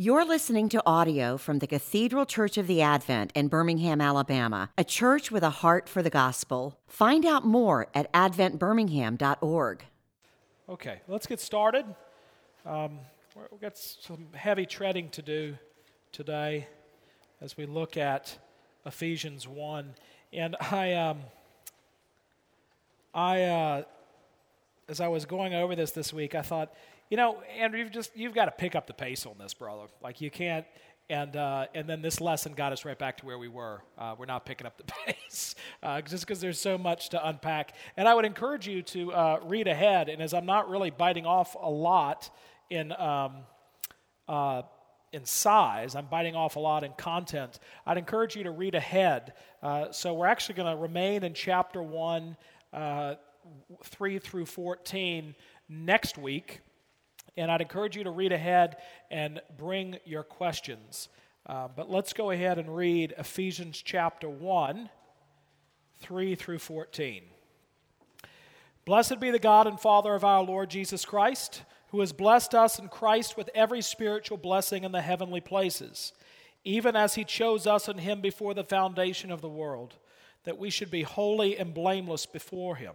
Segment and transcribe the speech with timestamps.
[0.00, 4.84] You're listening to audio from the Cathedral Church of the Advent in Birmingham, Alabama, a
[4.84, 6.78] church with a heart for the gospel.
[6.86, 9.84] Find out more at adventbirmingham.org.
[10.68, 11.84] Okay, let's get started.
[12.64, 13.00] Um,
[13.50, 15.58] we've got some heavy treading to do
[16.12, 16.68] today
[17.40, 18.38] as we look at
[18.86, 19.96] Ephesians 1.
[20.32, 21.18] And I, um,
[23.12, 23.82] I, uh,
[24.88, 26.72] as I was going over this this week, I thought,
[27.10, 29.86] you know, Andrew, you've just you've got to pick up the pace on this, brother.
[30.02, 30.66] Like you can't.
[31.10, 33.80] And uh, and then this lesson got us right back to where we were.
[33.96, 37.72] Uh, we're not picking up the pace uh, just because there's so much to unpack.
[37.96, 40.10] And I would encourage you to uh, read ahead.
[40.10, 42.28] And as I'm not really biting off a lot
[42.68, 43.36] in um,
[44.28, 44.62] uh,
[45.10, 47.58] in size, I'm biting off a lot in content.
[47.86, 49.32] I'd encourage you to read ahead.
[49.62, 52.36] Uh, so we're actually going to remain in chapter one,
[53.82, 55.34] three through fourteen
[55.70, 56.60] next week.
[57.38, 58.78] And I'd encourage you to read ahead
[59.12, 61.08] and bring your questions.
[61.46, 64.90] Uh, but let's go ahead and read Ephesians chapter 1,
[66.00, 67.22] 3 through 14.
[68.84, 72.80] Blessed be the God and Father of our Lord Jesus Christ, who has blessed us
[72.80, 76.12] in Christ with every spiritual blessing in the heavenly places,
[76.64, 79.94] even as he chose us in him before the foundation of the world,
[80.42, 82.94] that we should be holy and blameless before him.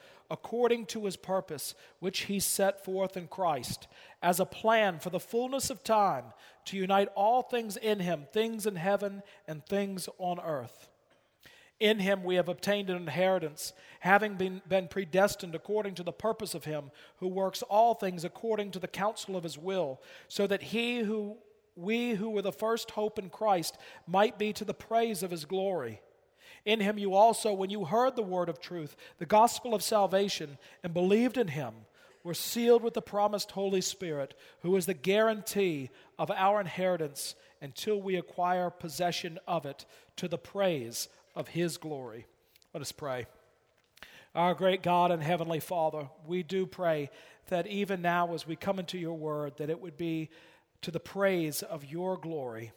[0.31, 3.87] according to his purpose, which he set forth in Christ,
[4.23, 6.23] as a plan for the fullness of time
[6.65, 10.87] to unite all things in him, things in heaven and things on earth.
[11.81, 16.53] In him we have obtained an inheritance, having been, been predestined according to the purpose
[16.53, 20.63] of him who works all things according to the counsel of his will, so that
[20.63, 21.37] he who
[21.75, 25.45] we who were the first hope in Christ might be to the praise of his
[25.45, 26.01] glory.
[26.65, 30.57] In him you also, when you heard the word of truth, the gospel of salvation,
[30.83, 31.73] and believed in him,
[32.23, 38.01] were sealed with the promised Holy Spirit, who is the guarantee of our inheritance until
[38.01, 39.85] we acquire possession of it
[40.17, 42.25] to the praise of his glory.
[42.73, 43.25] Let us pray.
[44.33, 47.09] Our great God and Heavenly Father, we do pray
[47.49, 50.29] that even now as we come into your word, that it would be
[50.83, 52.71] to the praise of your glory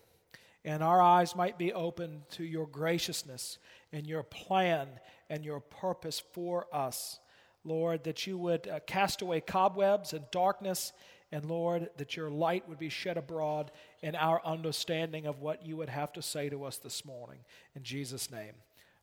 [0.65, 3.59] and our eyes might be open to your graciousness
[3.93, 4.89] and your plan
[5.29, 7.19] and your purpose for us.
[7.65, 10.93] Lord, that you would uh, cast away cobwebs and darkness,
[11.33, 15.77] and Lord, that your light would be shed abroad in our understanding of what you
[15.77, 17.41] would have to say to us this morning.
[17.75, 18.53] In Jesus' name,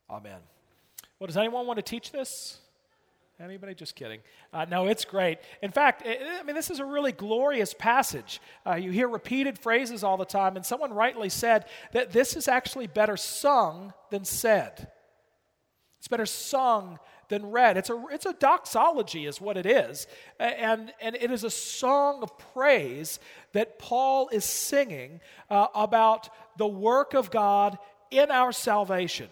[0.09, 0.39] amen.
[1.19, 2.60] Well, does anyone want to teach this?
[3.39, 3.73] Anybody?
[3.73, 4.19] Just kidding.
[4.53, 5.39] Uh, no, it's great.
[5.63, 8.39] In fact, I mean, this is a really glorious passage.
[8.65, 12.47] Uh, you hear repeated phrases all the time, and someone rightly said that this is
[12.47, 14.91] actually better sung than said.
[15.97, 16.99] It's better sung
[17.29, 17.77] than read.
[17.77, 20.05] It's a, it's a doxology, is what it is.
[20.39, 23.19] And, and it is a song of praise
[23.53, 25.19] that Paul is singing
[25.49, 27.79] uh, about the work of God
[28.11, 29.29] in our salvation.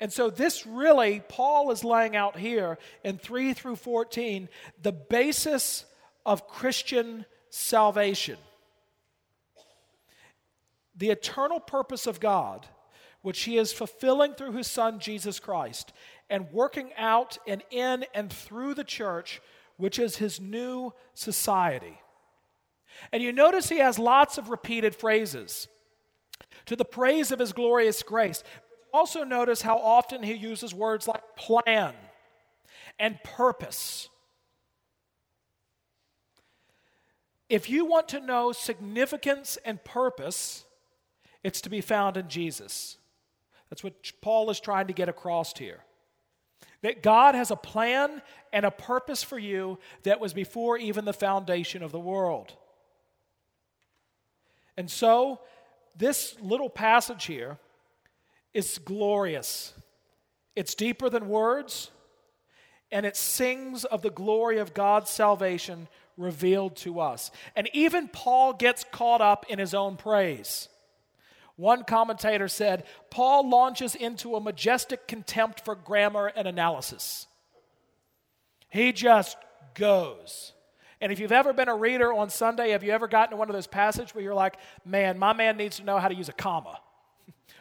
[0.00, 4.48] And so, this really, Paul is laying out here in 3 through 14
[4.80, 5.84] the basis
[6.24, 8.36] of Christian salvation.
[10.96, 12.66] The eternal purpose of God,
[13.22, 15.92] which he is fulfilling through his Son, Jesus Christ,
[16.30, 19.40] and working out and in and through the church,
[19.76, 22.00] which is his new society.
[23.12, 25.68] And you notice he has lots of repeated phrases.
[26.66, 28.42] To the praise of his glorious grace,
[28.92, 31.94] also notice how often he uses words like plan
[32.98, 34.08] and purpose.
[37.48, 40.64] If you want to know significance and purpose,
[41.42, 42.98] it's to be found in Jesus.
[43.70, 45.80] That's what Paul is trying to get across here.
[46.82, 51.12] That God has a plan and a purpose for you that was before even the
[51.12, 52.52] foundation of the world.
[54.76, 55.40] And so,
[55.96, 57.58] this little passage here
[58.54, 59.74] is glorious.
[60.56, 61.90] It's deeper than words,
[62.90, 67.30] and it sings of the glory of God's salvation revealed to us.
[67.54, 70.68] And even Paul gets caught up in his own praise.
[71.56, 77.26] One commentator said, Paul launches into a majestic contempt for grammar and analysis.
[78.68, 79.36] He just
[79.74, 80.52] goes.
[81.00, 83.48] And if you've ever been a reader on Sunday, have you ever gotten to one
[83.48, 86.28] of those passages where you're like, man, my man needs to know how to use
[86.28, 86.80] a comma?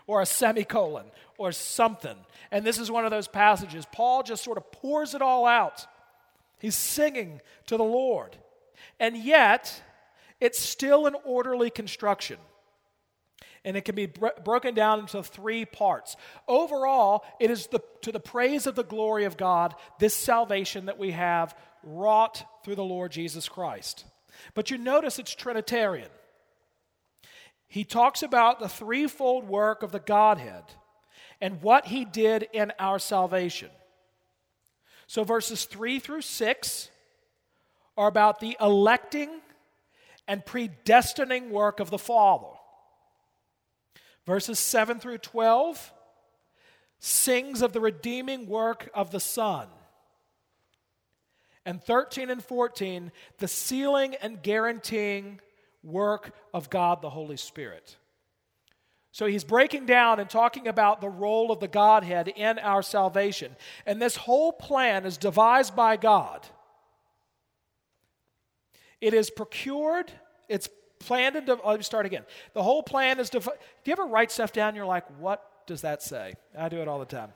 [0.08, 1.06] Or a semicolon
[1.38, 2.16] or something.
[2.50, 3.86] And this is one of those passages.
[3.92, 5.86] Paul just sort of pours it all out.
[6.60, 8.36] He's singing to the Lord.
[9.00, 9.84] And yet,
[10.40, 12.38] it's still an orderly construction.
[13.64, 16.16] And it can be bro- broken down into three parts.
[16.48, 20.98] Overall, it is the, to the praise of the glory of God, this salvation that
[20.98, 24.06] we have wrought through the Lord Jesus Christ.
[24.54, 26.10] But you notice it's Trinitarian.
[27.68, 30.64] He talks about the threefold work of the Godhead
[31.42, 33.70] and what he did in our salvation.
[35.06, 36.90] So, verses 3 through 6
[37.98, 39.42] are about the electing
[40.28, 42.48] and predestining work of the Father.
[44.26, 45.94] Verses 7 through 12
[47.00, 49.68] sings of the redeeming work of the Son.
[51.66, 55.40] And 13 and 14, the sealing and guaranteeing
[55.88, 57.96] work of God the Holy Spirit.
[59.12, 63.56] So he's breaking down and talking about the role of the Godhead in our salvation.
[63.86, 66.46] And this whole plan is devised by God.
[69.02, 70.12] It is procured,
[70.50, 70.70] it's
[71.00, 72.26] planned and de- oh, let me start again.
[72.54, 73.58] The whole plan is devised.
[73.84, 76.36] Do you ever write stuff down you're like, what does that say?
[76.58, 77.34] I do it all the time.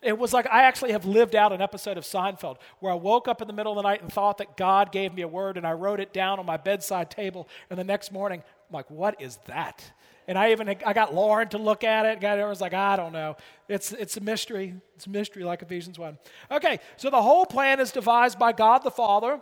[0.00, 3.26] It was like I actually have lived out an episode of Seinfeld where I woke
[3.26, 5.56] up in the middle of the night and thought that God gave me a word
[5.56, 7.48] and I wrote it down on my bedside table.
[7.68, 9.90] And the next morning, I'm like, what is that?
[10.28, 12.20] And I even I got Lauren to look at it.
[12.20, 13.36] God was like, I don't know.
[13.68, 14.74] It's it's a mystery.
[14.94, 16.16] It's a mystery like Ephesians 1.
[16.52, 19.40] Okay, so the whole plan is devised by God the Father.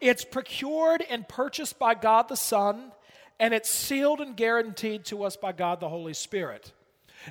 [0.00, 2.92] It's procured and purchased by God the Son,
[3.40, 6.72] and it's sealed and guaranteed to us by God the Holy Spirit.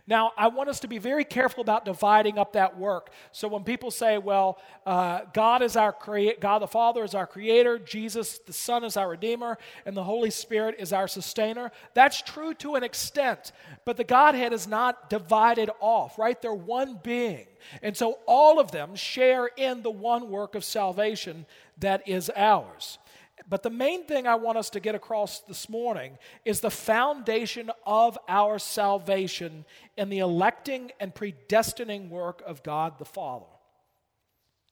[0.08, 3.12] Now, I want us to be very careful about dividing up that work.
[3.32, 7.28] So when people say, well, uh, God is our creator, God the Father is our
[7.28, 12.22] creator, Jesus the Son is our Redeemer, and the Holy Spirit is our sustainer, that's
[12.22, 13.52] true to an extent.
[13.86, 16.42] But the Godhead is not divided off, right?
[16.42, 17.48] They're one being.
[17.82, 21.46] And so all of them share in the one work of salvation
[21.80, 23.00] that is ours.
[23.48, 27.72] But the main thing I want us to get across this morning is the foundation
[27.86, 29.66] of our salvation
[29.98, 33.46] in the electing and predestining work of God the Father.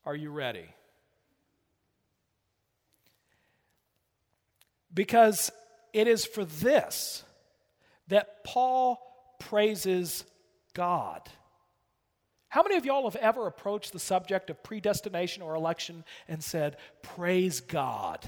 [0.05, 0.65] Are you ready?
[4.93, 5.51] Because
[5.93, 7.23] it is for this
[8.07, 8.99] that Paul
[9.39, 10.23] praises
[10.73, 11.21] God.
[12.49, 16.77] How many of y'all have ever approached the subject of predestination or election and said,
[17.01, 18.25] Praise God?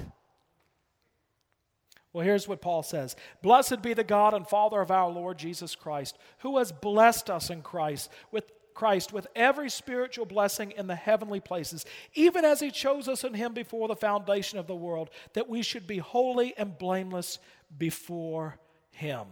[2.11, 5.75] Well, here's what Paul says Blessed be the God and Father of our Lord Jesus
[5.75, 10.95] Christ, who has blessed us in Christ with Christ with every spiritual blessing in the
[10.95, 15.09] heavenly places, even as he chose us in him before the foundation of the world,
[15.33, 17.39] that we should be holy and blameless
[17.77, 18.57] before
[18.91, 19.27] him.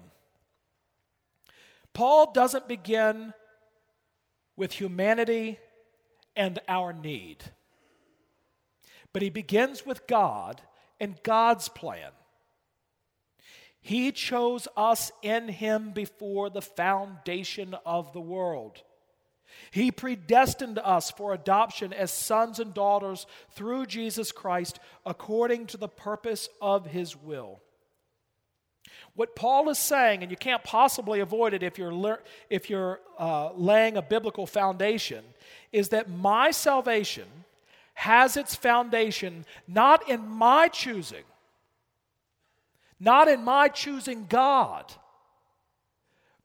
[1.94, 3.33] Paul doesn't begin
[4.57, 5.59] with humanity
[6.35, 7.38] and our need,
[9.13, 10.62] but he begins with God
[11.00, 12.12] and God's plan.
[13.88, 18.81] He chose us in Him before the foundation of the world.
[19.72, 25.88] He predestined us for adoption as sons and daughters through Jesus Christ according to the
[25.88, 27.62] purpose of His will.
[29.16, 32.19] What Paul is saying, and you can't possibly avoid it if you're,
[32.50, 35.24] if you're uh, laying a biblical foundation,
[35.72, 37.29] is that my salvation
[37.94, 41.24] has its foundation not in my choosing
[43.00, 44.92] not in my choosing God,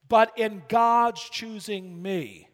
[0.09, 2.49] but in God's choosing me.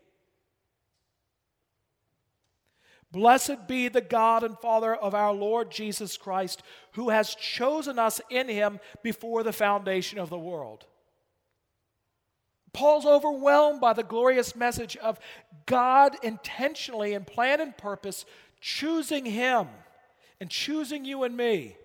[3.10, 6.62] Blessed be the God and Father of our Lord Jesus Christ,
[6.92, 10.84] who has chosen us in him before the foundation of the world.
[12.74, 15.18] Paul's overwhelmed by the glorious message of
[15.64, 18.26] God intentionally and plan and purpose
[18.60, 19.68] choosing him
[20.40, 21.76] and choosing you and me.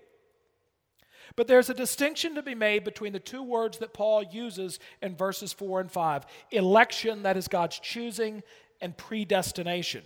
[1.36, 5.16] But there's a distinction to be made between the two words that Paul uses in
[5.16, 8.42] verses 4 and 5 election, that is God's choosing,
[8.80, 10.02] and predestination.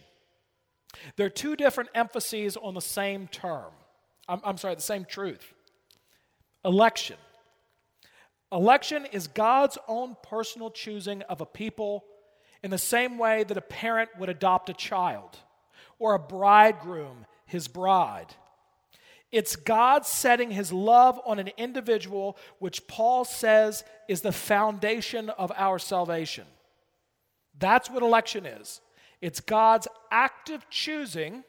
[1.17, 3.73] There are two different emphases on the same term.
[4.27, 5.53] I'm, I'm sorry, the same truth.
[6.65, 7.17] Election.
[8.51, 12.05] Election is God's own personal choosing of a people
[12.63, 15.37] in the same way that a parent would adopt a child
[15.99, 18.35] or a bridegroom his bride.
[19.31, 25.53] It's God setting his love on an individual, which Paul says is the foundation of
[25.55, 26.47] our salvation.
[27.59, 28.81] That's what election is
[29.21, 31.45] it's God's active choosing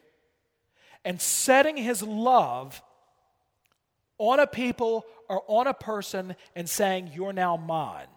[1.04, 2.82] and setting his love
[4.18, 8.08] on a people or on a person and saying, You're now mine.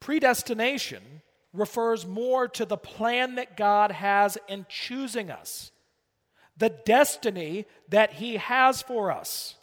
[0.00, 1.22] Predestination
[1.54, 5.70] refers more to the plan that God has in choosing us,
[6.56, 9.54] the destiny that He has for us.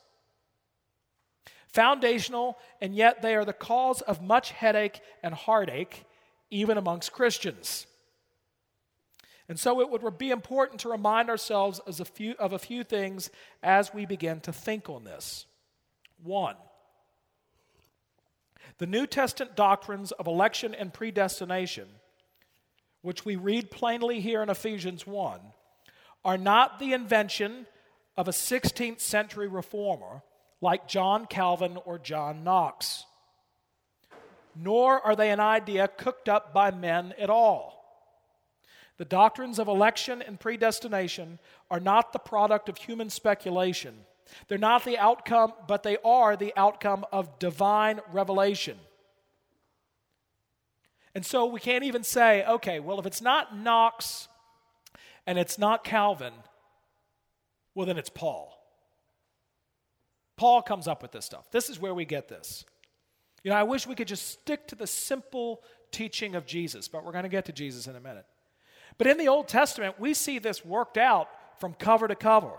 [1.68, 6.04] Foundational, and yet they are the cause of much headache and heartache,
[6.50, 7.86] even amongst Christians.
[9.48, 12.84] And so it would be important to remind ourselves of a few, of a few
[12.86, 13.30] things
[13.62, 15.46] as we begin to think on this.
[16.24, 16.56] One,
[18.82, 21.88] the New Testament doctrines of election and predestination,
[23.04, 25.40] which we read plainly here in Ephesians 1,
[26.26, 27.68] are not the invention
[28.18, 30.24] of a 16th century reformer
[30.62, 33.06] like John Calvin or John Knox,
[34.56, 37.86] nor are they an idea cooked up by men at all.
[38.98, 41.38] The doctrines of election and predestination
[41.70, 43.94] are not the product of human speculation
[44.48, 48.78] they're not the outcome, but they are the outcome of divine revelation.
[51.14, 54.28] And so we can't even say, okay, well, if it's not Knox
[55.28, 56.34] and it's not Calvin,
[57.76, 58.58] well, then it's Paul.
[60.38, 61.52] Paul comes up with this stuff.
[61.52, 62.66] This is where we get this.
[63.44, 65.62] You know, I wish we could just stick to the simple
[65.92, 68.26] teaching of Jesus, but we're going to get to Jesus in a minute.
[68.98, 71.28] But in the Old Testament, we see this worked out
[71.60, 72.52] from cover to cover.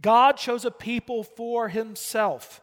[0.00, 2.60] God chose a people for himself,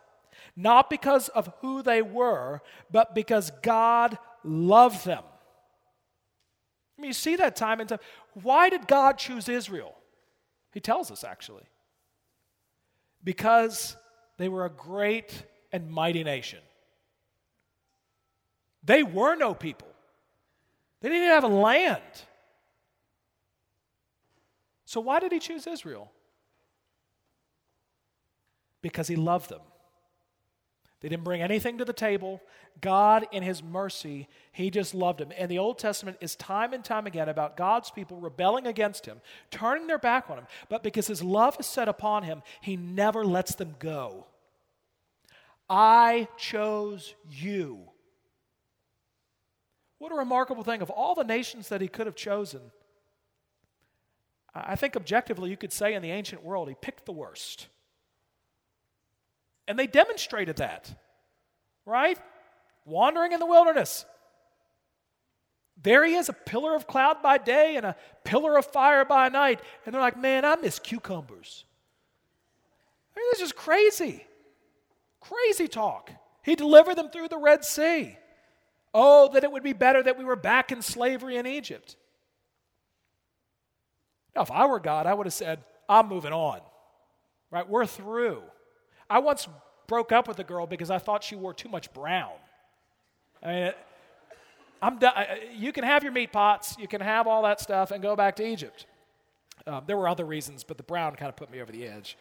[0.55, 5.23] not because of who they were, but because God loved them.
[6.97, 7.99] I mean, you see that time and time.
[8.33, 9.95] Why did God choose Israel?
[10.73, 11.63] He tells us actually.
[13.23, 13.95] Because
[14.37, 16.59] they were a great and mighty nation.
[18.83, 19.89] They were no people,
[21.01, 22.01] they didn't even have a land.
[24.85, 26.09] So, why did he choose Israel?
[28.87, 29.61] Because he loved them.
[31.01, 32.41] They didn't bring anything to the table.
[32.81, 35.31] God, in his mercy, he just loved them.
[35.37, 39.21] And the Old Testament is time and time again about God's people rebelling against him,
[39.51, 40.47] turning their back on him.
[40.69, 44.25] But because his love is set upon him, he never lets them go.
[45.69, 47.79] I chose you.
[49.99, 50.81] What a remarkable thing.
[50.81, 52.61] Of all the nations that he could have chosen,
[54.53, 57.67] I think objectively you could say in the ancient world, he picked the worst.
[59.67, 60.93] And they demonstrated that,
[61.85, 62.17] right?
[62.85, 64.05] Wandering in the wilderness.
[65.81, 69.29] There he is, a pillar of cloud by day and a pillar of fire by
[69.29, 69.61] night.
[69.85, 71.65] And they're like, man, I miss cucumbers.
[73.15, 74.25] I mean, this is crazy.
[75.19, 76.11] Crazy talk.
[76.43, 78.17] He delivered them through the Red Sea.
[78.93, 81.95] Oh, that it would be better that we were back in slavery in Egypt.
[84.35, 86.61] Now, if I were God, I would have said, I'm moving on.
[87.51, 87.67] Right?
[87.67, 88.43] We're through.
[89.09, 89.47] I once
[89.87, 92.33] broke up with a girl because I thought she wore too much brown.
[93.41, 93.71] I mean,
[94.81, 95.13] I'm done.
[95.55, 98.35] You can have your meat pots, you can have all that stuff, and go back
[98.37, 98.85] to Egypt.
[99.65, 102.17] Um, there were other reasons, but the brown kind of put me over the edge.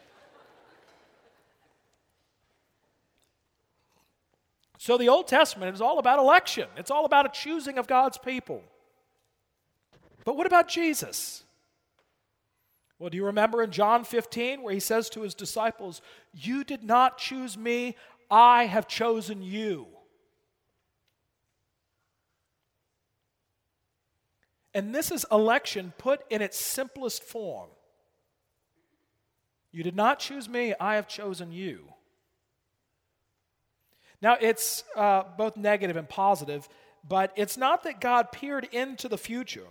[4.78, 6.68] So the Old Testament is all about election.
[6.76, 8.62] It's all about a choosing of God's people.
[10.24, 11.44] But what about Jesus?
[12.98, 16.00] Well, do you remember in John 15 where he says to his disciples,
[16.32, 17.96] You did not choose me,
[18.30, 19.86] I have chosen you.
[24.72, 27.68] And this is election put in its simplest form.
[29.72, 31.92] You did not choose me, I have chosen you.
[34.22, 36.66] Now, it's uh, both negative and positive,
[37.06, 39.66] but it's not that God peered into the future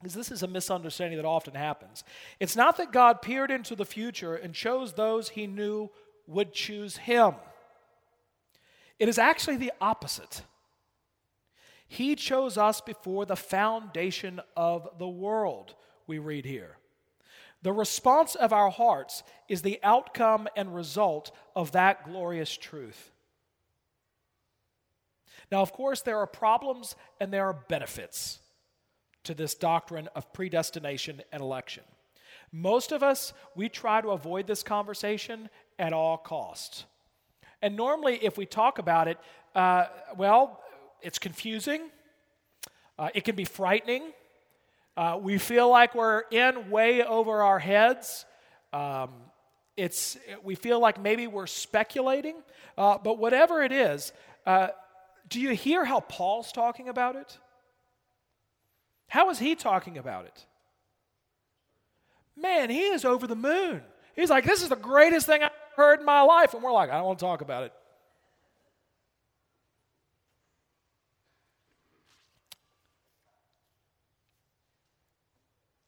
[0.00, 2.04] because this is a misunderstanding that often happens.
[2.38, 5.90] It's not that God peered into the future and chose those he knew
[6.26, 7.34] would choose him,
[8.98, 10.42] it is actually the opposite.
[11.88, 15.74] He chose us before the foundation of the world,
[16.06, 16.78] we read here.
[17.62, 23.12] The response of our hearts is the outcome and result of that glorious truth.
[25.52, 28.40] Now, of course, there are problems and there are benefits
[29.26, 31.84] to this doctrine of predestination and election.
[32.52, 36.84] Most of us, we try to avoid this conversation at all costs.
[37.60, 39.18] And normally, if we talk about it,
[39.54, 40.60] uh, well,
[41.02, 41.82] it's confusing,
[42.98, 44.12] uh, it can be frightening.
[44.96, 48.24] Uh, we feel like we're in way over our heads.
[48.72, 49.10] Um,
[49.76, 52.36] it's, we feel like maybe we're speculating.
[52.78, 54.12] Uh, but whatever it is,
[54.46, 54.68] uh,
[55.28, 57.38] do you hear how Paul's talking about it?
[59.08, 60.46] How is he talking about it?
[62.36, 63.82] Man, he is over the moon.
[64.14, 66.54] He's like, This is the greatest thing I've heard in my life.
[66.54, 67.72] And we're like, I don't want to talk about it.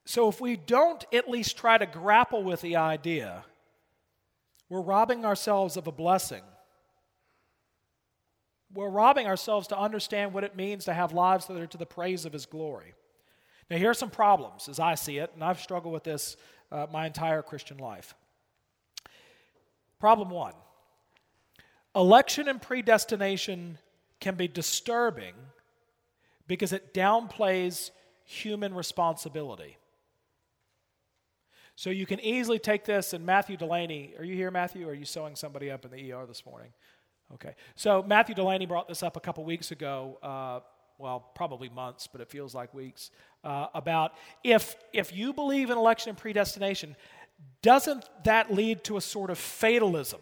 [0.08, 3.44] So, if we don't at least try to grapple with the idea,
[4.70, 6.42] we're robbing ourselves of a blessing.
[8.72, 11.84] We're robbing ourselves to understand what it means to have lives that are to the
[11.84, 12.94] praise of His glory.
[13.70, 16.36] Now, here are some problems as I see it, and I've struggled with this
[16.72, 18.14] uh, my entire Christian life.
[19.98, 20.54] Problem one
[21.94, 23.78] election and predestination
[24.20, 25.34] can be disturbing
[26.46, 27.90] because it downplays
[28.24, 29.76] human responsibility.
[31.74, 34.88] So you can easily take this, and Matthew Delaney, are you here, Matthew?
[34.88, 36.72] Are you sewing somebody up in the ER this morning?
[37.34, 37.54] Okay.
[37.76, 40.60] So Matthew Delaney brought this up a couple weeks ago, uh,
[40.98, 43.10] well, probably months, but it feels like weeks,
[43.44, 46.96] uh, about if, if you believe in election and predestination,
[47.62, 50.20] doesn't that lead to a sort of fatalism?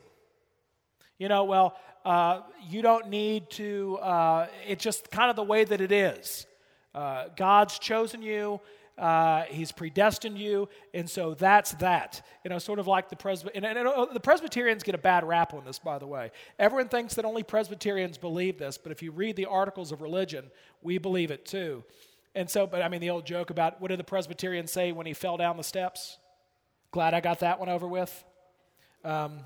[1.18, 5.64] You know, well, uh, you don't need to, uh, it's just kind of the way
[5.64, 6.47] that it is.
[6.95, 8.61] Uh, God's chosen you,
[8.99, 12.23] uh, he's predestined you, and so that's that.
[12.45, 14.99] You know, sort of like the Presby- and, and, and, uh, the Presbyterians get a
[14.99, 16.31] bad rap on this, by the way.
[16.59, 20.47] Everyone thinks that only Presbyterians believe this, but if you read the articles of religion,
[20.83, 21.85] we believe it too.
[22.35, 25.07] And so, but I mean, the old joke about what did the Presbyterian say when
[25.07, 26.19] he fell down the steps?
[26.91, 28.25] Glad I got that one over with.
[29.05, 29.41] Um,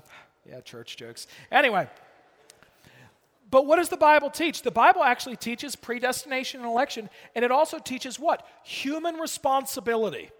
[0.45, 1.27] yeah, church jokes.
[1.51, 1.87] Anyway.
[3.51, 4.61] But what does the Bible teach?
[4.61, 8.47] The Bible actually teaches predestination and election, and it also teaches what?
[8.63, 10.31] Human responsibility.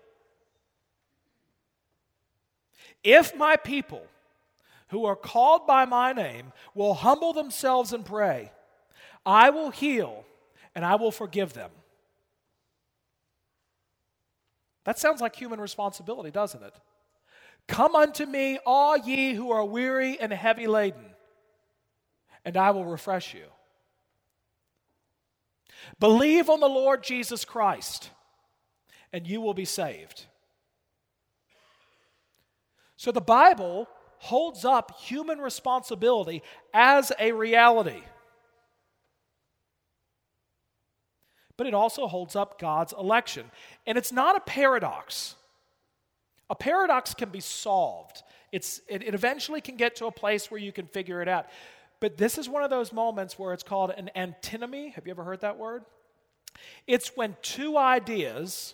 [3.04, 4.04] If my people
[4.90, 8.52] who are called by my name will humble themselves and pray,
[9.26, 10.24] I will heal
[10.74, 11.72] and I will forgive them.
[14.86, 16.74] That sounds like human responsibility, doesn't it?
[17.68, 21.11] Come unto me, all ye who are weary and heavy laden
[22.46, 23.46] and I will refresh you.
[26.00, 28.10] Believe on the Lord Jesus Christ,
[29.12, 30.26] and you will be saved.
[32.98, 33.88] So the Bible
[34.20, 38.04] holds up human responsibility as a reality.
[41.58, 43.50] But it also holds up God's election.
[43.88, 45.36] And it's not a paradox.
[46.50, 48.24] A paradox can be solved.
[48.52, 51.48] It's, it, it eventually can get to a place where you can figure it out.
[52.02, 54.90] But this is one of those moments where it's called an antinomy.
[54.90, 55.86] Have you ever heard that word?
[56.88, 58.74] It's when two ideas,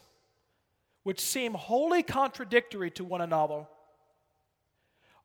[1.04, 3.68] which seem wholly contradictory to one another,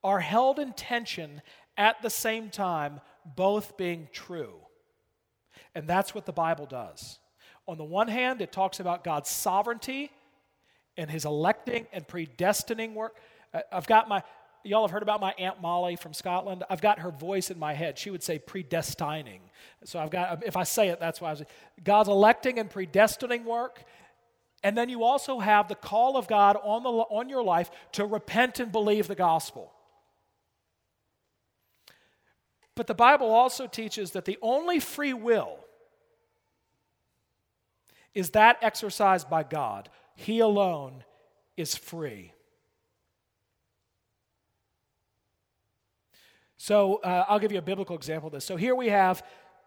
[0.04, 1.40] are held in tension
[1.78, 4.54] at the same time, both being true.
[5.74, 7.20] And that's what the Bible does.
[7.68, 10.10] On the one hand, it talks about God's sovereignty
[10.96, 13.16] and his electing and predestining work.
[13.54, 14.24] Uh, I've got my
[14.64, 16.64] y'all have heard about my Aunt Molly from Scotland.
[16.70, 17.98] I've got her voice in my head.
[17.98, 19.40] She would say predestining.
[19.84, 21.42] So I've got, if I say it, that's why I was,
[21.82, 23.84] God's electing and predestining work.
[24.64, 28.06] And then you also have the call of God on, the, on your life to
[28.06, 29.72] repent and believe the gospel.
[32.74, 35.58] But the Bible also teaches that the only free will
[38.14, 39.88] is that exercised by God.
[40.14, 41.04] He alone
[41.56, 42.32] is free.
[46.62, 48.44] So uh, I'll give you a biblical example of this.
[48.44, 49.24] So here we have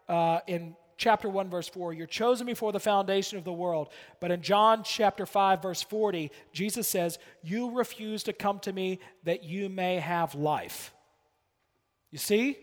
[0.08, 3.90] uh, in chapter 1, verse 4, you're chosen before the foundation of the world.
[4.18, 9.00] But in John chapter 5, verse 40, Jesus says, You refuse to come to me
[9.24, 10.94] that you may have life.
[12.12, 12.56] You see?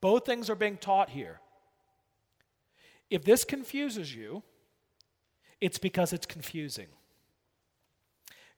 [0.00, 1.40] Both things are being taught here.
[3.10, 4.44] If this confuses you,
[5.60, 6.86] it's because it's confusing.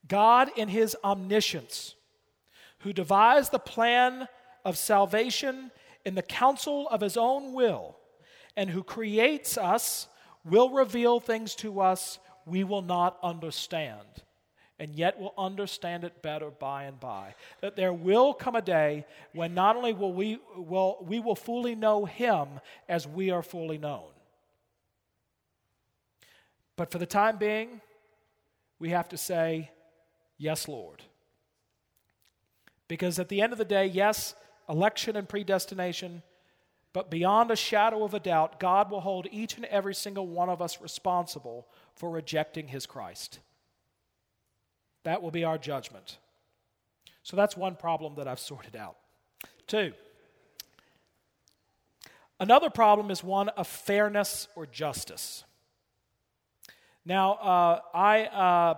[0.06, 1.94] God, in his omniscience,
[2.80, 4.28] who devised the plan
[4.64, 5.70] of salvation
[6.05, 7.96] in the counsel of his own will,
[8.57, 10.07] and who creates us,
[10.44, 14.07] will reveal things to us we will not understand,
[14.79, 17.35] and yet will understand it better by and by.
[17.61, 21.74] That there will come a day when not only will we, will, we will fully
[21.74, 22.48] know him
[22.88, 24.11] as we are fully known.
[26.77, 27.81] But for the time being,
[28.79, 29.70] we have to say,
[30.37, 31.03] Yes, Lord.
[32.88, 34.35] Because at the end of the day, yes,
[34.68, 36.22] election and predestination,
[36.92, 40.48] but beyond a shadow of a doubt, God will hold each and every single one
[40.48, 43.40] of us responsible for rejecting his Christ.
[45.03, 46.18] That will be our judgment.
[47.22, 48.96] So that's one problem that I've sorted out.
[49.66, 49.92] Two,
[52.38, 55.44] another problem is one of fairness or justice.
[57.05, 58.74] Now, uh, I, uh,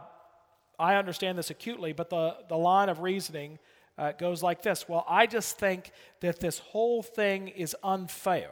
[0.79, 3.59] I understand this acutely, but the, the line of reasoning
[3.99, 8.51] uh, goes like this Well, I just think that this whole thing is unfair,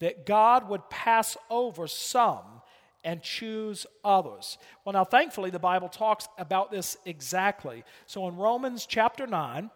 [0.00, 2.62] that God would pass over some
[3.04, 4.58] and choose others.
[4.84, 7.84] Well, now, thankfully, the Bible talks about this exactly.
[8.06, 9.70] So in Romans chapter 9,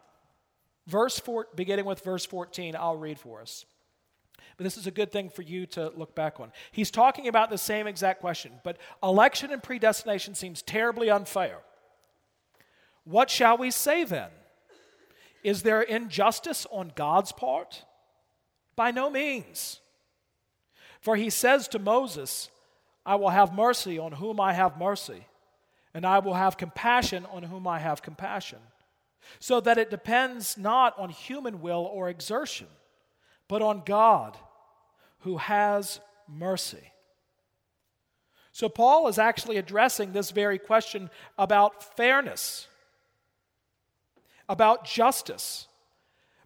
[0.87, 3.64] verse four, beginning with verse 14, I'll read for us.
[4.57, 6.50] But this is a good thing for you to look back on.
[6.70, 11.59] He's talking about the same exact question, but election and predestination seems terribly unfair.
[13.05, 14.31] What shall we say then?
[15.46, 17.85] Is there injustice on God's part?
[18.74, 19.78] By no means.
[21.00, 22.50] For he says to Moses,
[23.06, 25.24] I will have mercy on whom I have mercy,
[25.94, 28.59] and I will have compassion on whom I have compassion.
[29.38, 32.66] So that it depends not on human will or exertion,
[33.46, 34.37] but on God
[35.20, 36.90] who has mercy.
[38.50, 42.66] So, Paul is actually addressing this very question about fairness,
[44.48, 45.68] about justice.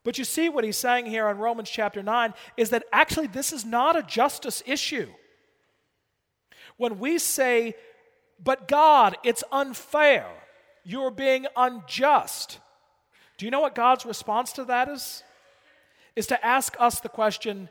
[0.03, 3.53] But you see what he's saying here in Romans chapter 9 is that actually this
[3.53, 5.09] is not a justice issue.
[6.77, 7.75] When we say,
[8.43, 10.27] but God, it's unfair,
[10.85, 12.59] you're being unjust,
[13.41, 15.23] do you know what God's response to that is?
[16.15, 17.71] Is to ask us the question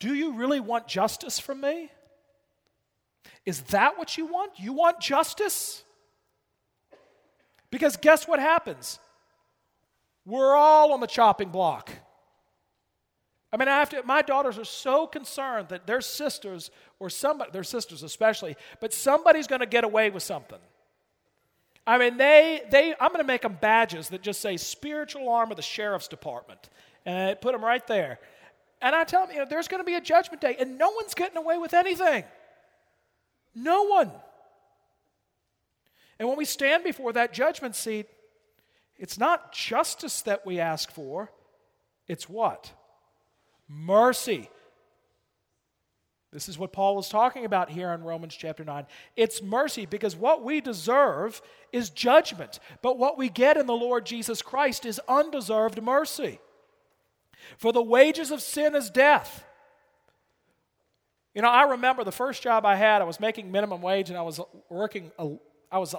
[0.00, 1.92] Do you really want justice from me?
[3.46, 4.58] Is that what you want?
[4.58, 5.84] You want justice?
[7.72, 9.00] Because guess what happens?
[10.24, 11.90] We're all on the chopping block.
[13.52, 17.50] I mean, I have to, my daughters are so concerned that their sisters, or somebody,
[17.50, 20.58] their sisters especially, but somebody's going to get away with something.
[21.86, 25.50] I mean, they, they, I'm going to make them badges that just say spiritual arm
[25.50, 26.70] of the sheriff's department.
[27.04, 28.20] And I put them right there.
[28.80, 30.90] And I tell them, you know, there's going to be a judgment day, and no
[30.90, 32.24] one's getting away with anything.
[33.54, 34.10] No one.
[36.22, 38.06] And when we stand before that judgment seat,
[38.96, 41.32] it's not justice that we ask for,
[42.06, 42.72] it's what?
[43.68, 44.48] Mercy.
[46.32, 48.86] This is what Paul is talking about here in Romans chapter 9.
[49.16, 54.06] It's mercy because what we deserve is judgment, but what we get in the Lord
[54.06, 56.38] Jesus Christ is undeserved mercy.
[57.58, 59.44] For the wages of sin is death.
[61.34, 64.16] You know, I remember the first job I had, I was making minimum wage and
[64.16, 65.10] I was working,
[65.72, 65.94] I was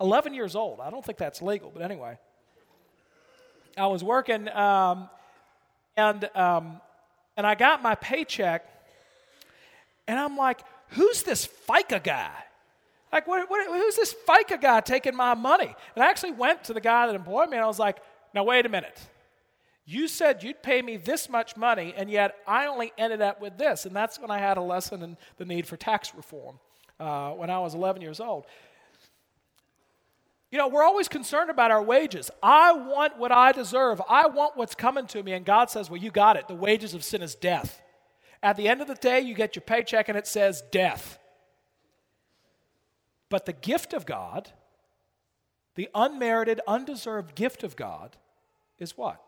[0.00, 0.80] 11 years old.
[0.80, 2.18] I don't think that's legal, but anyway.
[3.76, 5.08] I was working, um,
[5.96, 6.80] and um,
[7.36, 8.66] and I got my paycheck,
[10.08, 12.32] and I'm like, "Who's this FICA guy?
[13.12, 16.72] Like, what, what, who's this FICA guy taking my money?" And I actually went to
[16.72, 17.98] the guy that employed me, and I was like,
[18.34, 18.98] "Now wait a minute."
[19.86, 23.58] You said you'd pay me this much money, and yet I only ended up with
[23.58, 23.86] this.
[23.86, 26.60] And that's when I had a lesson in the need for tax reform
[27.00, 28.46] uh, when I was 11 years old.
[30.50, 32.30] You know, we're always concerned about our wages.
[32.42, 34.02] I want what I deserve.
[34.08, 35.32] I want what's coming to me.
[35.32, 36.48] And God says, Well, you got it.
[36.48, 37.80] The wages of sin is death.
[38.42, 41.18] At the end of the day, you get your paycheck and it says death.
[43.28, 44.50] But the gift of God,
[45.76, 48.16] the unmerited, undeserved gift of God,
[48.78, 49.22] is what?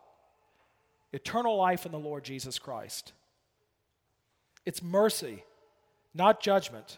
[1.13, 3.13] Eternal life in the Lord Jesus Christ.
[4.65, 5.43] It's mercy,
[6.13, 6.97] not judgment.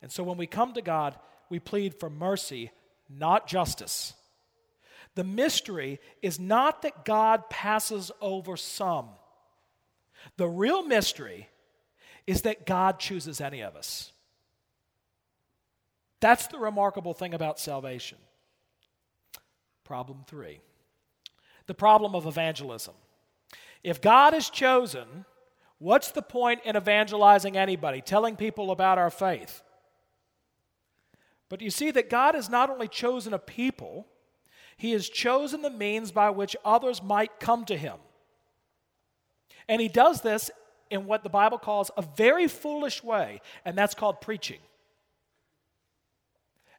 [0.00, 1.16] And so when we come to God,
[1.50, 2.70] we plead for mercy,
[3.18, 4.14] not justice.
[5.14, 9.08] The mystery is not that God passes over some.
[10.36, 11.48] The real mystery
[12.26, 14.12] is that God chooses any of us.
[16.20, 18.18] That's the remarkable thing about salvation.
[19.84, 20.60] Problem three
[21.66, 22.94] the problem of evangelism.
[23.82, 25.24] If God is chosen,
[25.78, 29.62] what's the point in evangelizing anybody, telling people about our faith?
[31.48, 34.06] But you see that God has not only chosen a people,
[34.76, 37.96] He has chosen the means by which others might come to Him.
[39.68, 40.50] And He does this
[40.90, 44.60] in what the Bible calls a very foolish way, and that's called preaching.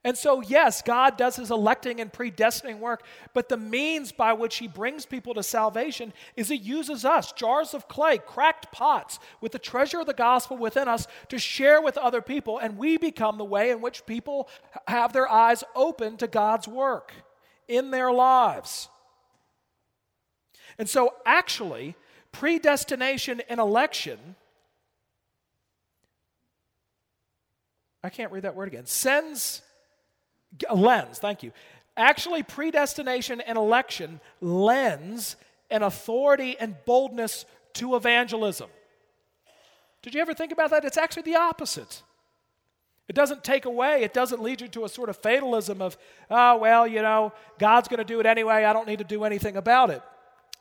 [0.05, 4.57] And so, yes, God does his electing and predestining work, but the means by which
[4.57, 9.51] he brings people to salvation is he uses us, jars of clay, cracked pots, with
[9.51, 13.39] the treasure of the gospel within us to share with other people, and we become
[13.39, 14.47] the way in which people
[14.87, 17.11] have their eyes open to God's work
[17.67, 18.89] in their lives.
[20.77, 21.95] And so, actually,
[22.31, 24.35] predestination and election.
[28.03, 28.85] I can't read that word again.
[28.85, 29.63] Sends
[30.73, 31.51] lens, thank you.
[31.97, 35.35] Actually, predestination and election lends
[35.69, 38.69] an authority and boldness to evangelism.
[40.01, 40.85] Did you ever think about that?
[40.85, 42.03] It's actually the opposite.
[43.07, 45.95] It doesn't take away, it doesn't lead you to a sort of fatalism of,
[46.29, 49.23] oh, well, you know, God's going to do it anyway, I don't need to do
[49.23, 50.01] anything about it.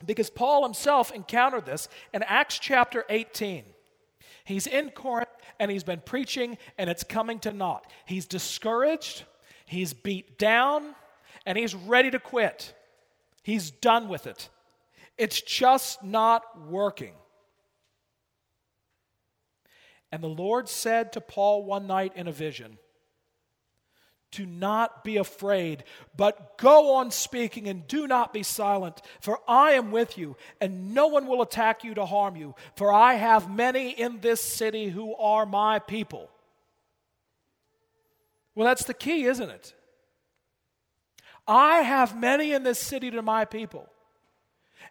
[0.04, 3.64] Because Paul himself encountered this in Acts chapter 18.
[4.44, 7.90] He's in Corinth, and he's been preaching, and it's coming to naught.
[8.04, 9.24] He's discouraged,
[9.75, 10.95] he's beat down,
[11.45, 12.73] and he's ready to quit.
[13.43, 14.49] He's done with it.
[15.19, 17.13] It's just not working.
[20.11, 22.79] And the Lord said to Paul one night in a vision,
[24.31, 25.85] do not be afraid,
[26.17, 30.93] but go on speaking and do not be silent, for I am with you, and
[30.93, 34.89] no one will attack you to harm you, for I have many in this city
[34.89, 36.31] who are my people.
[38.55, 39.75] Well, that's the key, isn't it?
[41.47, 43.88] I have many in this city to my people.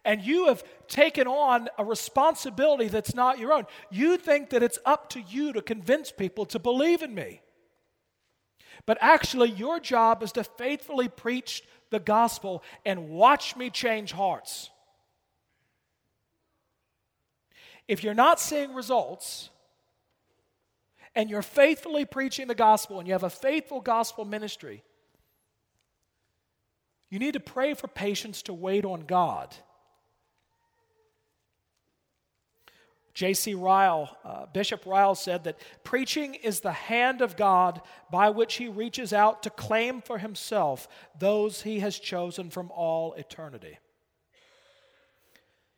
[0.06, 3.66] And you have taken on a responsibility that's not your own.
[3.90, 7.42] You think that it's up to you to convince people to believe in me.
[8.86, 14.70] But actually, your job is to faithfully preach the gospel and watch me change hearts.
[17.88, 19.50] If you're not seeing results,
[21.16, 24.84] and you're faithfully preaching the gospel, and you have a faithful gospel ministry,
[27.10, 29.56] you need to pray for patience to wait on God.
[33.14, 33.54] J.C.
[33.54, 38.68] Ryle, uh, Bishop Ryle said that preaching is the hand of God by which he
[38.68, 40.88] reaches out to claim for himself
[41.20, 43.78] those he has chosen from all eternity.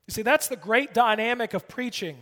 [0.07, 2.17] You see, that's the great dynamic of preaching.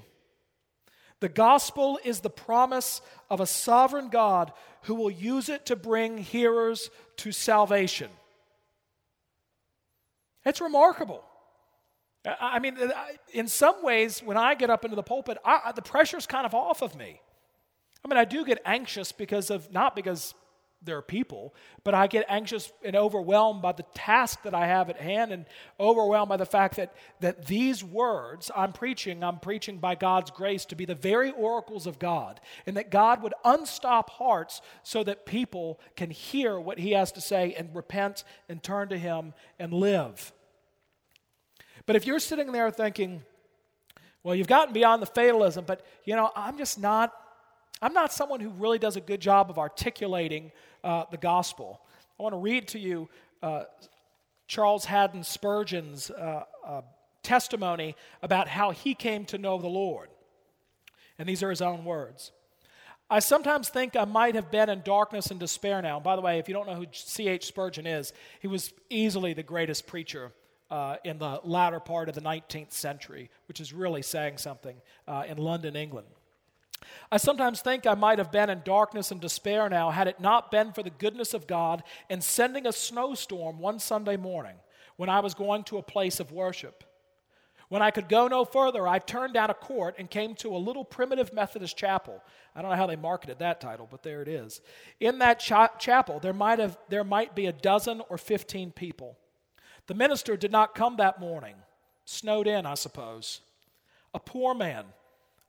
[1.24, 6.18] The gospel is the promise of a sovereign God who will use it to bring
[6.18, 8.10] hearers to salvation.
[10.44, 11.24] It's remarkable.
[12.26, 12.78] I mean,
[13.32, 16.54] in some ways, when I get up into the pulpit, I, the pressure's kind of
[16.54, 17.22] off of me.
[18.04, 20.36] I mean, I do get anxious because of, not because
[20.84, 24.90] there are people, but I get anxious and overwhelmed by the task that I have
[24.90, 25.46] at hand and
[25.80, 30.66] overwhelmed by the fact that, that these words I'm preaching, I'm preaching by God's grace
[30.66, 35.26] to be the very oracles of God, and that God would unstop hearts so that
[35.26, 39.74] people can hear what He has to say and repent and turn to Him and
[39.74, 40.34] live.
[41.86, 43.24] But if you're sitting there thinking,
[44.24, 47.14] well, you've gotten beyond the fatalism, but you know, I'm just not,
[47.82, 50.52] I'm not someone who really does a good job of articulating
[50.84, 51.82] uh, the gospel.
[52.20, 53.10] I want to read to you
[53.42, 53.64] uh,
[54.48, 56.82] Charles Haddon Spurgeon's uh, uh,
[57.24, 60.10] testimony about how he came to know the Lord.
[61.18, 62.32] And these are his own words.
[63.10, 65.98] I sometimes think I might have been in darkness and despair now.
[65.98, 67.46] And by the way, if you don't know who C.H.
[67.46, 70.32] Spurgeon is, he was easily the greatest preacher
[70.72, 74.76] uh, in the latter part of the 19th century, which is really saying something
[75.08, 76.08] uh, in London, England.
[77.12, 80.52] I sometimes think I might have been in darkness and despair now had it not
[80.52, 84.56] been for the goodness of God in sending a snowstorm one Sunday morning
[84.96, 86.84] when I was going to a place of worship.
[87.70, 90.58] When I could go no further, I turned down a court and came to a
[90.58, 92.22] little primitive Methodist chapel.
[92.56, 94.62] I don't know how they marketed that title, but there it is.
[95.00, 99.18] In that cha- chapel, there might, have, there might be a dozen or 15 people.
[99.88, 101.56] The minister did not come that morning,
[102.06, 103.42] snowed in, I suppose.
[104.14, 104.86] A poor man,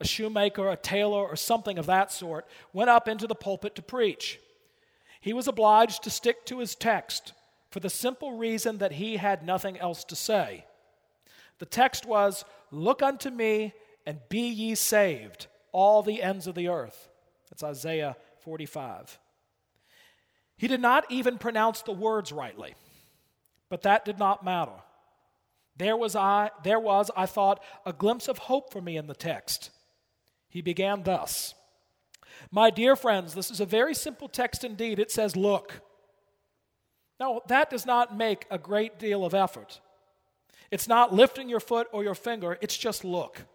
[0.04, 3.82] a shoemaker, a tailor, or something of that sort, went up into the pulpit to
[3.82, 4.38] preach.
[5.20, 7.32] He was obliged to stick to his text
[7.70, 10.66] for the simple reason that he had nothing else to say.
[11.58, 13.72] The text was, Look unto me
[14.06, 17.08] and be ye saved, all the ends of the earth.
[17.50, 19.18] That's Isaiah 45.
[20.56, 22.74] He did not even pronounce the words rightly.
[23.68, 24.82] But that did not matter.
[25.76, 29.14] There was I there was I thought a glimpse of hope for me in the
[29.14, 29.70] text.
[30.54, 31.52] He began thus.
[32.52, 35.00] My dear friends, this is a very simple text indeed.
[35.00, 35.80] It says, Look.
[37.18, 39.80] Now, that does not make a great deal of effort.
[40.70, 43.46] It's not lifting your foot or your finger, it's just look.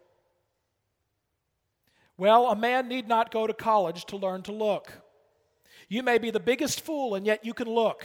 [2.18, 4.92] Well, a man need not go to college to learn to look.
[5.88, 8.04] You may be the biggest fool, and yet you can look.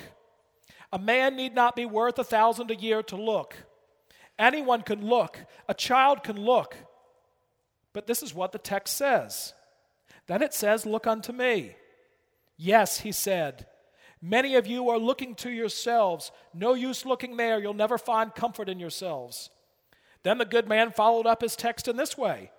[0.93, 3.57] A man need not be worth a thousand a year to look.
[4.39, 6.77] Anyone can look, a child can look.
[7.95, 9.53] But this is what the text says.
[10.27, 11.77] Then it says, Look unto me.
[12.57, 13.67] Yes, he said.
[14.21, 16.33] Many of you are looking to yourselves.
[16.53, 17.57] No use looking there.
[17.57, 19.49] You'll never find comfort in yourselves.
[20.23, 22.51] Then the good man followed up his text in this way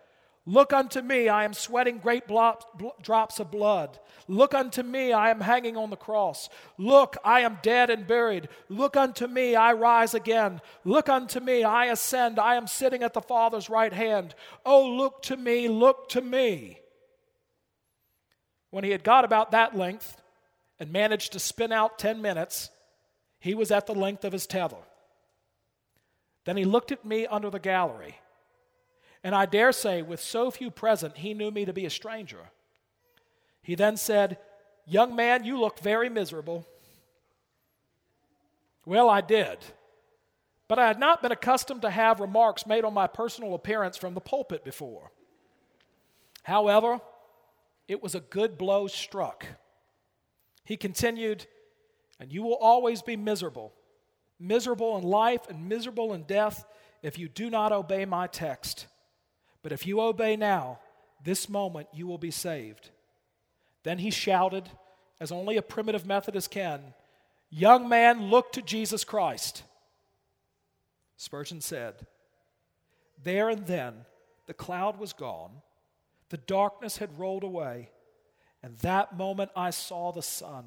[0.49, 3.99] Look unto me, I am sweating great drops of blood.
[4.29, 6.49] Look unto me, I am hanging on the cross.
[6.79, 8.49] Look, I am dead and buried.
[8.69, 10.61] Look unto me, I rise again.
[10.85, 12.39] Look unto me, I ascend.
[12.39, 14.37] I am sitting at the Father's right hand.
[14.65, 16.79] Oh, look to me, look to me.
[18.71, 20.21] When he had got about that length
[20.79, 22.71] and managed to spin out 10 minutes,
[23.41, 24.77] he was at the length of his tether.
[26.45, 28.21] Then he looked at me under the gallery.
[29.27, 32.39] And I dare say, with so few present, he knew me to be a stranger.
[33.61, 34.39] He then said,
[34.87, 36.65] Young man, you look very miserable.
[38.85, 39.59] Well, I did.
[40.69, 44.15] But I had not been accustomed to have remarks made on my personal appearance from
[44.15, 45.11] the pulpit before.
[46.45, 47.01] However,
[47.89, 49.45] it was a good blow struck.
[50.62, 51.47] He continued,
[52.21, 53.73] And you will always be miserable,
[54.39, 56.65] miserable in life and miserable in death
[57.03, 58.87] if you do not obey my text.
[59.62, 60.79] But if you obey now,
[61.25, 62.90] this moment you will be saved.
[63.83, 64.69] Then he shouted,
[65.21, 66.95] as only a primitive Methodist can,
[67.51, 69.62] Young man, look to Jesus Christ.
[71.16, 72.07] Spurgeon said,
[73.23, 74.05] There and then
[74.47, 75.62] the cloud was gone,
[76.29, 77.90] the darkness had rolled away,
[78.62, 80.64] and that moment I saw the sun.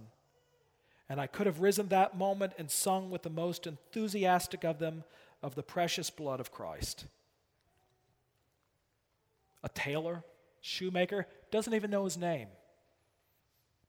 [1.10, 5.04] And I could have risen that moment and sung with the most enthusiastic of them
[5.41, 7.06] of the precious blood of Christ.
[9.63, 10.24] A tailor,
[10.62, 12.48] shoemaker, doesn't even know his name.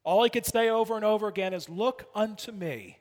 [0.03, 2.99] All he could say over and over again is, Look unto me.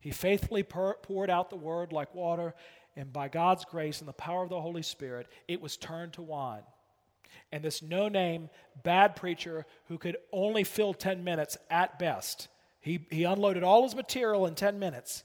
[0.00, 2.54] He faithfully poured out the word like water,
[2.96, 6.22] and by God's grace and the power of the Holy Spirit, it was turned to
[6.22, 6.62] wine.
[7.52, 8.48] And this no name,
[8.82, 12.48] bad preacher who could only fill 10 minutes at best,
[12.80, 15.22] he, he unloaded all his material in 10 minutes.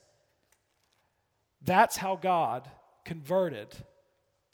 [1.62, 2.68] That's how God
[3.04, 3.74] converted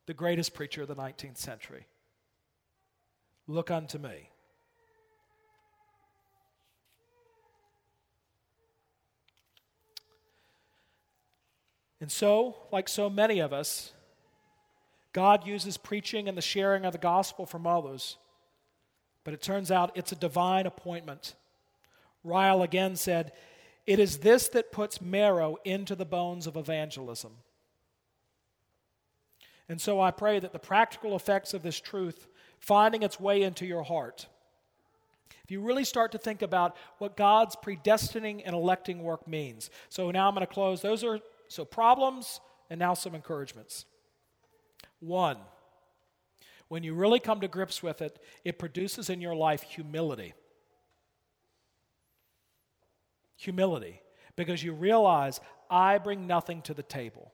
[0.07, 1.87] the greatest preacher of the 19th century.
[3.47, 4.31] Look unto me.
[12.01, 13.93] And so, like so many of us,
[15.13, 18.17] God uses preaching and the sharing of the gospel from others.
[19.23, 21.37] But it turns out it's a divine appointment.
[22.25, 23.33] Ryle again said,
[23.87, 27.33] It is this that puts marrow into the bones of evangelism.
[29.73, 32.27] And so I pray that the practical effects of this truth
[32.59, 34.27] finding its way into your heart,
[35.43, 39.71] if you really start to think about what God's predestining and electing work means.
[39.89, 40.83] So now I'm going to close.
[40.83, 43.87] Those are so, problems and now some encouragements.
[45.01, 45.39] One,
[46.69, 50.35] when you really come to grips with it, it produces in your life humility.
[53.37, 54.03] Humility,
[54.37, 57.33] because you realize I bring nothing to the table.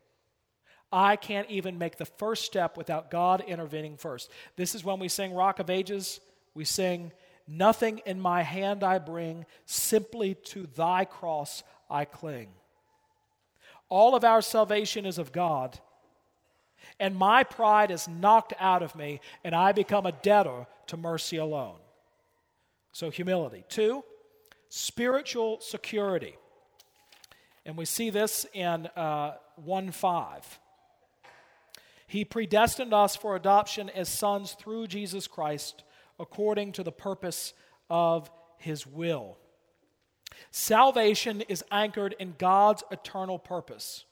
[0.91, 4.31] I can't even make the first step without God intervening first.
[4.57, 6.21] This is when we sing Rock of Ages.
[6.55, 7.13] We sing,
[7.47, 12.49] Nothing in my hand I bring, simply to thy cross I cling.
[13.89, 15.79] All of our salvation is of God.
[17.01, 21.39] And my pride is knocked out of me, and I become a debtor to mercy
[21.39, 21.79] alone.
[22.93, 23.65] So, humility.
[23.69, 24.05] Two,
[24.69, 26.37] spiritual security.
[27.65, 30.59] And we see this in uh, 1 5.
[32.09, 35.85] He predestined us for adoption as sons through Jesus Christ
[36.19, 37.53] according to the purpose
[37.89, 39.37] of his will.
[40.51, 44.07] Salvation is anchored in God's eternal purpose.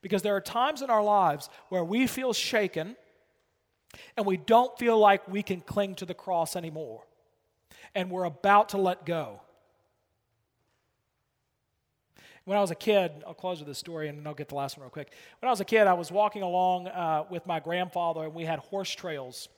[0.00, 2.96] Because there are times in our lives where we feel shaken
[4.16, 7.02] and we don't feel like we can cling to the cross anymore.
[7.94, 9.42] And we're about to let go.
[12.50, 14.56] When I was a kid, I'll close with this story and then I'll get the
[14.56, 15.12] last one real quick.
[15.38, 18.44] When I was a kid, I was walking along uh, with my grandfather and we
[18.44, 19.48] had horse trails.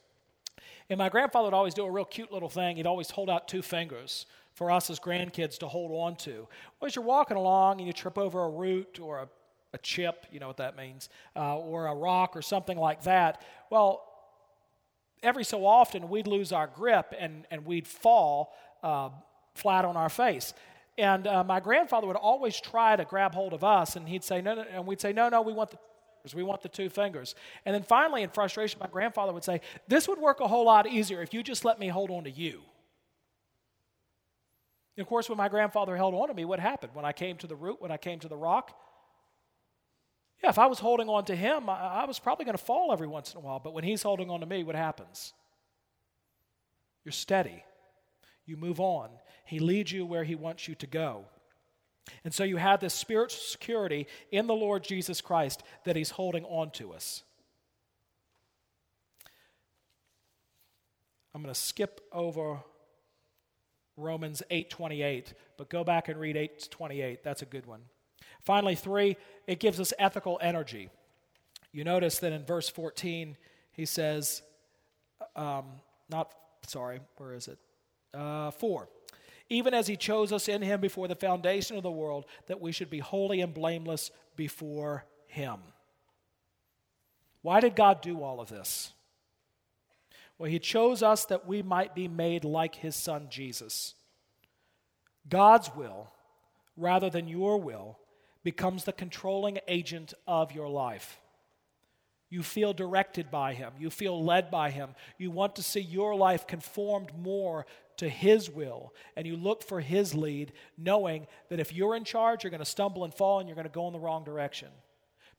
[0.90, 2.76] And my grandfather would always do a real cute little thing.
[2.76, 6.46] He'd always hold out two fingers for us as grandkids to hold on to.
[6.78, 9.28] Well, as you're walking along and you trip over a root or a,
[9.72, 13.40] a chip, you know what that means, uh, or a rock or something like that,
[13.70, 14.06] well,
[15.22, 18.52] every so often we'd lose our grip and, and we'd fall
[18.82, 19.08] uh,
[19.54, 20.52] flat on our face.
[20.98, 24.42] And uh, my grandfather would always try to grab hold of us, and he'd say,
[24.42, 25.78] no, no, and we'd say, no, no, we want the
[26.34, 27.34] we want the two fingers.
[27.64, 30.86] And then finally, in frustration, my grandfather would say, This would work a whole lot
[30.86, 32.60] easier if you just let me hold on to you.
[34.96, 36.94] And of course, when my grandfather held on to me, what happened?
[36.94, 38.78] When I came to the root, when I came to the rock,
[40.42, 42.92] yeah, if I was holding on to him, I, I was probably going to fall
[42.92, 43.58] every once in a while.
[43.58, 45.32] But when he's holding on to me, what happens?
[47.04, 47.64] You're steady.
[48.44, 49.10] You move on.
[49.44, 51.24] He leads you where he wants you to go.
[52.24, 56.44] And so you have this spiritual security in the Lord Jesus Christ that he's holding
[56.44, 57.22] on to us.
[61.34, 62.60] I'm going to skip over
[63.96, 67.22] Romans 8:28, but go back and read 8:28.
[67.22, 67.82] That's a good one.
[68.40, 69.16] Finally, 3,
[69.46, 70.90] it gives us ethical energy.
[71.72, 73.36] You notice that in verse 14,
[73.72, 74.42] he says,
[75.36, 75.64] um,
[76.10, 76.34] not,
[76.66, 77.58] sorry, where is it?
[78.12, 78.88] Uh, 4.
[79.52, 82.72] Even as he chose us in him before the foundation of the world, that we
[82.72, 85.58] should be holy and blameless before him.
[87.42, 88.92] Why did God do all of this?
[90.38, 93.94] Well, He chose us that we might be made like His Son Jesus.
[95.28, 96.12] God's will,
[96.76, 97.98] rather than your will,
[98.42, 101.20] becomes the controlling agent of your life.
[102.28, 103.72] You feel directed by Him.
[103.78, 104.96] You feel led by Him.
[105.18, 107.66] You want to see your life conformed more
[107.98, 112.44] to His will, and you look for His lead, knowing that if you're in charge,
[112.44, 114.68] you're going to stumble and fall and you're going to go in the wrong direction.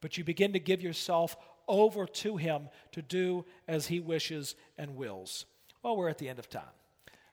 [0.02, 1.36] But you begin to give yourself
[1.68, 5.46] over to Him to do as He wishes and wills.
[5.82, 6.64] Well, we're at the end of time.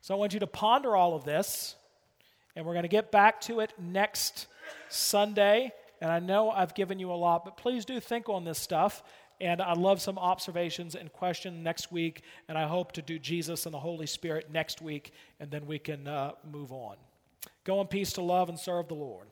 [0.00, 1.76] So I want you to ponder all of this,
[2.56, 4.46] and we're going to get back to it next
[4.88, 5.72] Sunday.
[6.00, 9.02] And I know I've given you a lot, but please do think on this stuff.
[9.40, 12.22] And I love some observations and questions next week.
[12.48, 15.78] And I hope to do Jesus and the Holy Spirit next week, and then we
[15.78, 16.96] can uh, move on.
[17.64, 19.26] Go in peace to love and serve the Lord.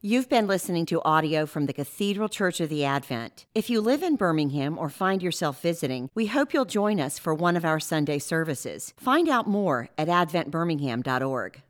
[0.00, 3.46] You've been listening to audio from the Cathedral Church of the Advent.
[3.52, 7.34] If you live in Birmingham or find yourself visiting, we hope you'll join us for
[7.34, 8.94] one of our Sunday services.
[8.96, 11.62] Find out more at adventbirmingham.org.